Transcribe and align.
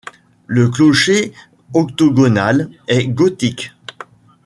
Le 0.47 0.67
clocher 0.67 1.31
octogonal 1.75 2.71
est 2.87 3.05
gothique. 3.09 3.73